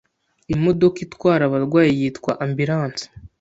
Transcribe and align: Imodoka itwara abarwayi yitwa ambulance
Imodoka 0.55 0.97
itwara 1.05 1.43
abarwayi 1.45 1.91
yitwa 1.99 2.31
ambulance 2.45 3.03